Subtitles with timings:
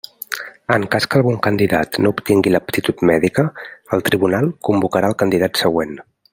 [0.75, 3.47] En cas que algun candidat no obtingui l'aptitud mèdica,
[3.99, 5.97] el tribunal convocarà al candidat següent.